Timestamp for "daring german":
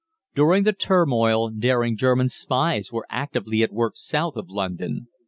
1.51-2.29